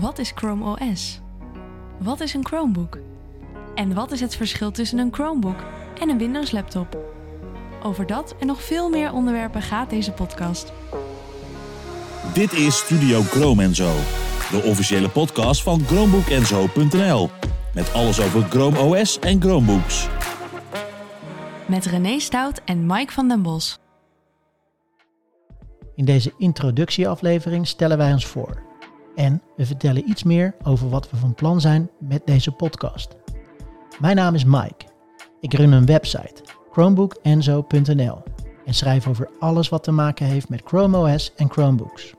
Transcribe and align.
Wat 0.00 0.18
is 0.18 0.32
Chrome 0.34 0.64
OS? 0.64 1.20
Wat 1.98 2.20
is 2.20 2.34
een 2.34 2.46
Chromebook? 2.46 2.98
En 3.74 3.94
wat 3.94 4.12
is 4.12 4.20
het 4.20 4.36
verschil 4.36 4.70
tussen 4.70 4.98
een 4.98 5.14
Chromebook 5.14 5.64
en 6.00 6.08
een 6.08 6.18
Windows 6.18 6.50
laptop? 6.50 6.98
Over 7.82 8.06
dat 8.06 8.34
en 8.40 8.46
nog 8.46 8.62
veel 8.62 8.88
meer 8.88 9.12
onderwerpen 9.12 9.62
gaat 9.62 9.90
deze 9.90 10.12
podcast. 10.12 10.72
Dit 12.34 12.52
is 12.52 12.76
Studio 12.78 13.22
Chrome 13.22 13.74
Zo, 13.74 13.92
de 14.50 14.62
officiële 14.64 15.08
podcast 15.08 15.62
van 15.62 15.80
ChromebookEnzo.nl. 15.80 17.30
Met 17.74 17.92
alles 17.92 18.20
over 18.20 18.42
Chrome 18.42 18.78
OS 18.78 19.18
en 19.18 19.40
Chromebooks. 19.42 20.08
Met 21.66 21.86
René 21.86 22.18
Stout 22.18 22.60
en 22.64 22.86
Mike 22.86 23.12
van 23.12 23.28
den 23.28 23.42
Bos. 23.42 23.78
In 25.94 26.04
deze 26.04 26.32
introductieaflevering 26.36 27.66
stellen 27.66 27.98
wij 27.98 28.12
ons 28.12 28.26
voor. 28.26 28.67
En 29.18 29.42
we 29.56 29.66
vertellen 29.66 30.08
iets 30.08 30.22
meer 30.22 30.54
over 30.62 30.88
wat 30.88 31.10
we 31.10 31.16
van 31.16 31.34
plan 31.34 31.60
zijn 31.60 31.90
met 31.98 32.22
deze 32.26 32.52
podcast. 32.52 33.16
Mijn 34.00 34.16
naam 34.16 34.34
is 34.34 34.44
Mike. 34.44 34.86
Ik 35.40 35.54
run 35.54 35.72
een 35.72 35.86
website, 35.86 36.42
chromebookenzo.nl 36.70 38.22
en 38.64 38.74
schrijf 38.74 39.08
over 39.08 39.30
alles 39.38 39.68
wat 39.68 39.82
te 39.82 39.90
maken 39.90 40.26
heeft 40.26 40.48
met 40.48 40.62
Chrome 40.64 40.98
OS 40.98 41.32
en 41.36 41.50
Chromebooks. 41.50 42.14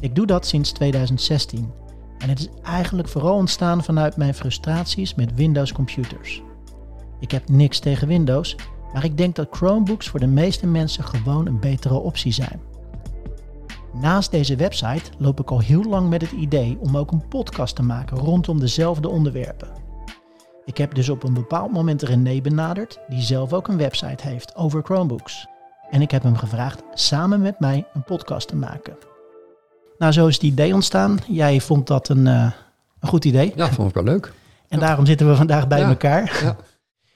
Ik 0.00 0.14
doe 0.14 0.26
dat 0.26 0.46
sinds 0.46 0.72
2016 0.72 1.72
en 2.18 2.28
het 2.28 2.38
is 2.38 2.48
eigenlijk 2.62 3.08
vooral 3.08 3.34
ontstaan 3.34 3.84
vanuit 3.84 4.16
mijn 4.16 4.34
frustraties 4.34 5.14
met 5.14 5.34
Windows 5.34 5.72
computers. 5.72 6.42
Ik 7.20 7.30
heb 7.30 7.48
niks 7.48 7.78
tegen 7.78 8.08
Windows, 8.08 8.56
maar 8.92 9.04
ik 9.04 9.16
denk 9.16 9.36
dat 9.36 9.48
Chromebooks 9.50 10.08
voor 10.08 10.20
de 10.20 10.26
meeste 10.26 10.66
mensen 10.66 11.04
gewoon 11.04 11.46
een 11.46 11.60
betere 11.60 11.98
optie 11.98 12.32
zijn. 12.32 12.60
Naast 13.92 14.30
deze 14.30 14.56
website 14.56 15.10
loop 15.18 15.40
ik 15.40 15.50
al 15.50 15.60
heel 15.60 15.82
lang 15.84 16.08
met 16.08 16.20
het 16.20 16.30
idee 16.30 16.78
om 16.80 16.96
ook 16.96 17.10
een 17.12 17.28
podcast 17.28 17.76
te 17.76 17.82
maken 17.82 18.16
rondom 18.16 18.60
dezelfde 18.60 19.08
onderwerpen. 19.08 19.68
Ik 20.64 20.78
heb 20.78 20.94
dus 20.94 21.08
op 21.08 21.22
een 21.22 21.34
bepaald 21.34 21.72
moment 21.72 22.02
René 22.02 22.40
benaderd, 22.40 22.98
die 23.08 23.22
zelf 23.22 23.52
ook 23.52 23.68
een 23.68 23.76
website 23.76 24.28
heeft 24.28 24.56
over 24.56 24.82
Chromebooks. 24.82 25.46
En 25.90 26.02
ik 26.02 26.10
heb 26.10 26.22
hem 26.22 26.36
gevraagd 26.36 26.82
samen 26.94 27.40
met 27.40 27.60
mij 27.60 27.86
een 27.94 28.02
podcast 28.04 28.48
te 28.48 28.56
maken. 28.56 28.96
Nou, 29.98 30.12
zo 30.12 30.26
is 30.26 30.34
het 30.34 30.42
idee 30.42 30.74
ontstaan. 30.74 31.18
Jij 31.28 31.60
vond 31.60 31.86
dat 31.86 32.08
een, 32.08 32.26
uh, 32.26 32.50
een 33.00 33.08
goed 33.08 33.24
idee. 33.24 33.52
Ja, 33.56 33.68
vond 33.72 33.88
ik 33.88 33.94
wel 33.94 34.04
leuk. 34.04 34.32
En 34.68 34.78
daarom 34.78 35.06
zitten 35.06 35.28
we 35.28 35.36
vandaag 35.36 35.68
bij 35.68 35.78
Ja, 35.80 35.88
elkaar. 35.88 36.40
Ja. 36.42 36.56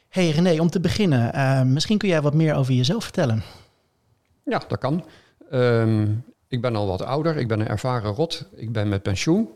Hey 0.08 0.30
René, 0.30 0.60
om 0.60 0.70
te 0.70 0.80
beginnen, 0.80 1.32
eh, 1.34 1.62
misschien 1.62 1.98
kun 1.98 2.08
jij 2.08 2.22
wat 2.22 2.34
meer 2.34 2.54
over 2.54 2.72
jezelf 2.74 3.02
vertellen. 3.04 3.42
ja, 4.44 4.62
dat 4.68 4.78
kan. 4.78 5.04
Ehm, 5.50 6.06
ik 6.52 6.60
ben 6.60 6.76
al 6.76 6.86
wat 6.86 7.02
ouder. 7.02 7.36
Ik 7.36 7.48
ben 7.48 7.60
een 7.60 7.68
ervaren 7.68 8.12
rot. 8.12 8.48
Ik 8.54 8.72
ben 8.72 8.88
met 8.88 9.02
pensioen. 9.02 9.48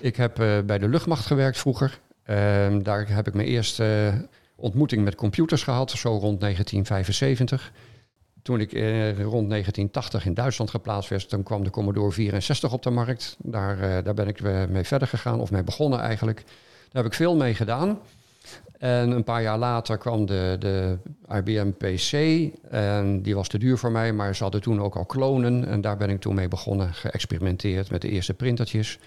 Ik 0.00 0.16
heb 0.16 0.40
eh, 0.40 0.60
bij 0.60 0.78
de 0.78 0.88
luchtmacht 0.88 1.26
gewerkt 1.26 1.58
vroeger. 1.58 2.00
Ehm, 2.22 2.82
daar 2.82 3.08
heb 3.08 3.26
ik 3.26 3.34
mijn 3.34 3.48
eerste 3.48 4.12
eh, 4.12 4.20
ontmoeting 4.56 5.04
met 5.04 5.14
computers 5.14 5.62
gehad, 5.62 5.90
zo 5.90 6.08
rond 6.08 6.40
1975. 6.40 7.72
Toen 8.42 8.60
ik 8.60 8.72
eh, 8.72 9.10
rond 9.10 9.50
1980 9.50 10.26
in 10.26 10.34
Duitsland 10.34 10.70
geplaatst 10.70 11.10
werd, 11.10 11.28
toen 11.28 11.42
kwam 11.42 11.64
de 11.64 11.70
Commodore 11.70 12.12
64 12.12 12.72
op 12.72 12.82
de 12.82 12.90
markt. 12.90 13.36
Daar, 13.38 14.02
daar 14.04 14.14
ben 14.14 14.28
ik 14.28 14.40
mee 14.68 14.84
verder 14.84 15.08
gegaan, 15.08 15.40
of 15.40 15.50
mee 15.50 15.62
begonnen 15.62 16.00
eigenlijk. 16.00 16.42
Daar 16.92 17.02
heb 17.02 17.06
ik 17.06 17.14
veel 17.14 17.36
mee 17.36 17.54
gedaan. 17.54 17.98
En 18.78 19.10
een 19.10 19.24
paar 19.24 19.42
jaar 19.42 19.58
later 19.58 19.98
kwam 19.98 20.26
de, 20.26 20.56
de 20.58 20.98
IBM 21.34 21.70
PC. 21.70 22.12
En 22.70 23.22
die 23.22 23.34
was 23.34 23.48
te 23.48 23.58
duur 23.58 23.78
voor 23.78 23.92
mij, 23.92 24.12
maar 24.12 24.36
ze 24.36 24.42
hadden 24.42 24.62
toen 24.62 24.80
ook 24.80 24.96
al 24.96 25.04
klonen. 25.04 25.66
En 25.66 25.80
daar 25.80 25.96
ben 25.96 26.10
ik 26.10 26.20
toen 26.20 26.34
mee 26.34 26.48
begonnen, 26.48 26.94
geëxperimenteerd 26.94 27.90
met 27.90 28.02
de 28.02 28.08
eerste 28.08 28.34
printertjes. 28.34 28.98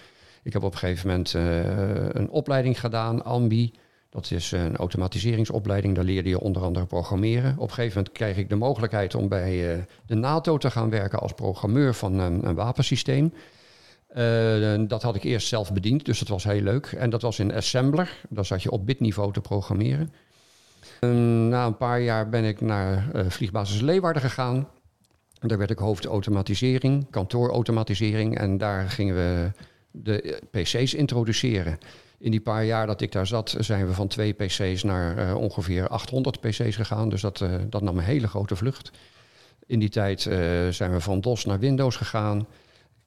Ik 0.42 0.52
heb 0.52 0.62
op 0.62 0.72
een 0.72 0.78
gegeven 0.78 1.08
moment 1.08 1.34
eh, 1.34 1.64
een 2.08 2.30
opleiding 2.30 2.80
gedaan, 2.80 3.24
AMBI. 3.24 3.72
Dat 4.10 4.30
is 4.30 4.52
een 4.52 4.76
automatiseringsopleiding, 4.76 5.94
daar 5.94 6.04
leerde 6.04 6.28
je 6.28 6.40
onder 6.40 6.62
andere 6.62 6.86
programmeren. 6.86 7.54
Op 7.58 7.68
een 7.68 7.74
gegeven 7.74 7.96
moment 7.96 8.14
kreeg 8.14 8.36
ik 8.36 8.48
de 8.48 8.56
mogelijkheid 8.56 9.14
om 9.14 9.28
bij 9.28 9.72
eh, 9.72 9.82
de 10.06 10.14
NATO 10.14 10.58
te 10.58 10.70
gaan 10.70 10.90
werken 10.90 11.18
als 11.18 11.32
programmeur 11.32 11.94
van 11.94 12.18
een, 12.18 12.46
een 12.46 12.54
wapensysteem. 12.54 13.32
Eh, 14.10 14.74
dat 14.88 15.02
had 15.02 15.14
ik 15.14 15.22
eerst 15.22 15.48
zelf 15.48 15.72
bediend, 15.72 16.04
dus 16.04 16.18
dat 16.18 16.28
was 16.28 16.44
heel 16.44 16.60
leuk. 16.60 16.86
En 16.86 17.10
dat 17.10 17.22
was 17.22 17.38
in 17.38 17.54
Assembler, 17.54 18.20
daar 18.28 18.44
zat 18.44 18.62
je 18.62 18.70
op 18.70 18.86
bitniveau 18.86 19.32
te 19.32 19.40
programmeren. 19.40 20.12
En 21.00 21.48
na 21.48 21.66
een 21.66 21.76
paar 21.76 22.00
jaar 22.00 22.28
ben 22.28 22.44
ik 22.44 22.60
naar 22.60 23.10
eh, 23.12 23.26
vliegbasis 23.28 23.80
Leeuwarden 23.80 24.22
gegaan. 24.22 24.68
Daar 25.40 25.58
werd 25.58 25.70
ik 25.70 25.78
hoofd 25.78 26.04
automatisering, 26.04 27.06
kantoorautomatisering. 27.10 28.38
En 28.38 28.58
daar 28.58 28.90
gingen 28.90 29.14
we 29.14 29.52
de 29.90 30.22
eh, 30.22 30.62
PC's 30.62 30.94
introduceren. 30.94 31.78
In 32.18 32.30
die 32.30 32.40
paar 32.40 32.64
jaar 32.64 32.86
dat 32.86 33.00
ik 33.00 33.12
daar 33.12 33.26
zat, 33.26 33.56
zijn 33.58 33.86
we 33.86 33.92
van 33.92 34.08
twee 34.08 34.32
PC's 34.32 34.82
naar 34.82 35.34
ongeveer 35.34 35.88
800 35.88 36.40
PC's 36.40 36.76
gegaan. 36.76 37.08
Dus 37.08 37.20
dat, 37.20 37.44
dat 37.68 37.82
nam 37.82 37.98
een 37.98 38.04
hele 38.04 38.28
grote 38.28 38.56
vlucht. 38.56 38.90
In 39.66 39.78
die 39.78 39.88
tijd 39.88 40.20
zijn 40.70 40.92
we 40.92 41.00
van 41.00 41.20
DOS 41.20 41.44
naar 41.44 41.58
Windows 41.58 41.96
gegaan. 41.96 42.46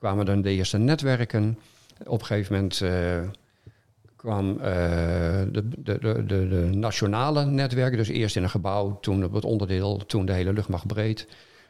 Kwamen 0.03 0.25
dan 0.25 0.41
de 0.41 0.49
eerste 0.49 0.77
netwerken. 0.77 1.59
Op 2.05 2.19
een 2.19 2.25
gegeven 2.25 2.53
moment 2.53 2.81
eh, 2.81 3.19
kwam 4.15 4.59
eh, 4.59 4.65
de, 5.51 5.69
de, 5.77 5.97
de, 5.99 6.25
de, 6.25 6.69
nationale 6.71 7.45
netwerken. 7.45 7.97
Dus 7.97 8.07
eerst 8.07 8.35
in 8.35 8.43
een 8.43 8.49
gebouw, 8.49 8.99
toen 8.99 9.23
op 9.23 9.33
het 9.33 9.45
onderdeel, 9.45 9.97
toen 9.97 10.25
de 10.25 10.33
hele 10.33 10.53
luchtmacht 10.53 10.87
breed. 10.87 11.27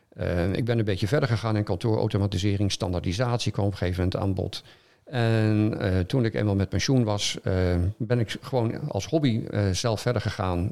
Eh, 0.10 0.54
ik 0.54 0.66
ben 0.66 0.80
een 0.80 0.86
beetje 0.86 1.08
verder 1.08 1.30
gegaan 1.30 1.58
in 1.58 1.64
kantoorautomatisering, 1.64 2.72
standaardisatie 2.72 3.52
kwam 3.52 3.66
op 3.66 3.72
een 3.72 3.78
gegeven 3.78 4.04
moment 4.04 4.22
aan 4.22 4.34
bod. 4.34 4.64
En 5.04 5.78
toen 6.08 6.26
ik 6.26 6.34
eenmaal 6.34 6.56
met 6.56 6.70
pensioen 6.70 7.04
was, 7.04 7.38
ben 7.98 8.20
ik 8.20 8.36
gewoon 8.42 8.90
als 8.90 9.06
hobby 9.06 9.44
zelf 9.72 10.02
verder 10.02 10.22
gegaan. 10.22 10.72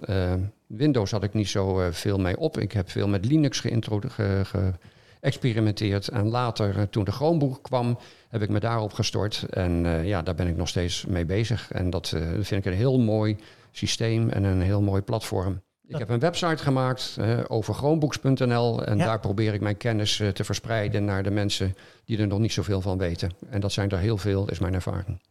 Windows 0.68 1.12
had 1.12 1.24
ik 1.24 1.34
niet 1.34 1.50
zo 1.50 1.90
veel 1.92 2.18
mee 2.18 2.38
op. 2.38 2.60
Ik 2.60 2.72
heb 2.72 2.90
veel 2.90 3.08
met 3.08 3.26
Linux 3.26 3.60
geïntro- 3.60 4.02
ge- 4.08 4.74
geëxperimenteerd. 5.22 6.08
En 6.08 6.28
later, 6.30 6.78
eh, 6.78 6.84
toen 6.84 7.04
de 7.04 7.12
Chromebook 7.12 7.59
kwam, 7.64 7.98
heb 8.30 8.42
ik 8.42 8.50
me 8.50 8.59
daarop 8.59 8.94
gestort. 8.94 9.46
En 9.50 9.86
eh, 9.86 10.06
ja, 10.08 10.22
daar 10.22 10.36
ben 10.36 10.48
ik 10.48 10.58
nog 10.58 10.68
steeds 10.68 11.06
mee 11.06 11.26
bezig. 11.26 11.72
En 11.72 11.90
dat 11.90 12.12
eh, 12.12 12.22
vind 12.22 12.66
ik 12.66 12.72
een 12.72 12.78
heel 12.78 13.00
mooi 13.00 13.38
systeem 13.72 14.30
en 14.30 14.44
een 14.44 14.62
heel 14.62 14.82
mooi 14.82 15.02
platform. 15.02 15.62
Ik 15.88 15.98
heb 15.98 16.09
een 16.09 16.20
website 16.20 16.64
gemaakt 16.64 17.16
eh, 17.20 17.40
over 17.48 17.74
chromebooks.nl 17.74 18.86
en 18.86 18.98
Ja. 18.98 19.06
daar 19.06 19.20
probeer 19.20 19.54
ik 19.54 19.62
mijn 19.62 19.78
kennis 19.78 20.22
te 20.34 20.44
verspreiden 20.44 21.06
naar 21.06 21.24
de 21.24 21.32
mensen 21.32 21.76
die 22.06 22.18
er 22.18 22.28
nog 22.28 22.40
niet 22.40 22.53
zoveel 22.53 22.82
van 22.82 22.98
weten. 22.98 23.32
En 23.50 23.59
dat 23.59 23.72
zijn 23.72 23.90
er 23.90 23.98
heel 23.98 24.18
veel, 24.18 24.50
is 24.50 24.59
mijn 24.59 24.74
ervaring. 24.74 25.22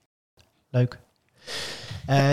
Leuk. 0.71 0.99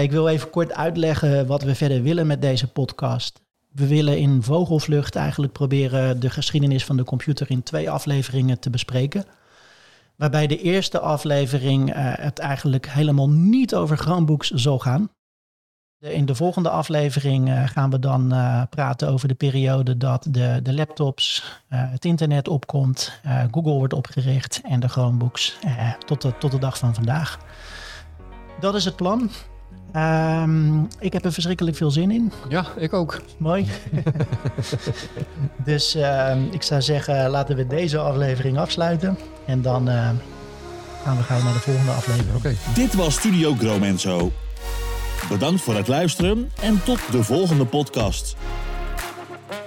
Ik 0.02 0.12
wil 0.12 0.28
even 0.28 0.50
kort 0.50 0.74
uitleggen 0.74 1.48
wat 1.48 1.64
we 1.64 1.76
verder 1.76 2.02
willen 2.02 2.28
met 2.28 2.42
deze 2.42 2.68
podcast. 2.72 3.42
We 3.74 3.88
willen 3.88 4.18
in 4.18 4.44
vogelvlucht 4.44 5.16
eigenlijk 5.16 5.54
proberen 5.54 6.20
de 6.20 6.30
geschiedenis 6.30 6.86
van 6.86 6.98
de 6.98 7.04
computer 7.04 7.52
in 7.52 7.64
twee 7.64 7.90
afleveringen 7.90 8.60
te 8.60 8.70
bespreken. 8.70 9.26
Waarbij 10.18 10.48
de 10.48 10.62
eerste 10.62 11.00
aflevering 11.00 11.94
eh, 11.94 12.14
het 12.16 12.40
eigenlijk 12.40 12.90
helemaal 12.90 13.30
niet 13.30 13.76
over 13.76 13.98
Chromebooks 13.98 14.50
zal 14.50 14.80
gaan. 14.80 15.10
In 16.00 16.26
de 16.26 16.36
volgende 16.36 16.70
aflevering 16.70 17.50
eh, 17.50 17.68
gaan 17.68 17.90
we 17.90 18.00
dan 18.00 18.34
eh, 18.34 18.62
praten 18.70 19.10
over 19.10 19.28
de 19.28 19.34
periode 19.34 19.98
dat 19.98 20.28
de, 20.30 20.60
de 20.64 20.74
laptops, 20.74 21.44
het 21.68 22.06
internet 22.06 22.48
opkomt, 22.48 23.22
Google 23.52 23.72
wordt 23.74 23.94
opgericht 23.94 24.62
en 24.64 24.80
de 24.80 24.88
Chromebooks 24.88 25.58
tot, 26.06 26.22
de, 26.22 26.38
tot 26.38 26.52
de 26.52 26.60
dag 26.60 26.78
van 26.78 26.94
vandaag. 26.94 27.40
Dat 28.60 28.76
is 28.76 28.86
het 28.86 28.96
plan. 28.96 29.30
Ehm, 29.92 30.84
ik 31.00 31.14
heb 31.14 31.26
er 31.26 31.32
verschrikkelijk 31.34 31.78
veel 31.78 31.92
zin 31.92 32.12
in. 32.12 32.32
Ja, 32.50 32.66
ik 32.78 32.94
ook. 32.94 33.22
Mooi. 33.38 33.68
dus 35.66 35.96
ehm, 35.96 36.42
ik 36.52 36.62
zou 36.62 36.82
zeggen, 36.82 37.30
laten 37.30 37.56
we 37.56 37.68
deze 37.68 37.98
aflevering 37.98 38.58
afsluiten. 38.58 39.18
En 39.46 39.62
dan 39.62 39.90
eh, 39.90 40.10
gaan 41.04 41.18
we 41.18 41.24
gauw 41.24 41.44
naar 41.44 41.54
de 41.54 41.60
volgende 41.60 41.92
aflevering. 41.92 42.36
Oké. 42.36 42.56
Dit 42.74 42.94
was 42.94 43.14
Studio 43.14 43.56
Chrome 43.56 44.00
Zo. 44.00 44.32
Bedankt 45.30 45.62
voor 45.62 45.76
het 45.76 45.88
luisteren 45.88 46.52
en 46.62 46.84
tot 46.84 47.00
de 47.12 47.24
volgende 47.24 47.66
podcast. 47.66 48.36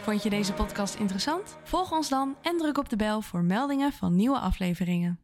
Vond 0.02 0.22
je 0.22 0.30
deze 0.30 0.52
podcast 0.52 0.94
interessant? 0.94 1.56
Volg 1.64 1.92
ons 1.92 2.08
dan 2.08 2.36
en 2.42 2.56
druk 2.56 2.78
op 2.78 2.88
de 2.88 2.96
bel 2.96 3.20
voor 3.20 3.42
meldingen 3.42 3.92
van 3.92 4.16
nieuwe 4.16 4.38
afleveringen. 4.38 5.20